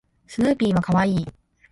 [0.25, 1.27] スヌーピーは可愛い